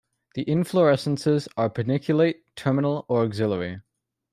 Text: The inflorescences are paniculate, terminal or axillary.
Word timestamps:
The 0.33 0.43
inflorescences 0.45 1.47
are 1.55 1.69
paniculate, 1.69 2.37
terminal 2.55 3.05
or 3.07 3.23
axillary. 3.23 3.81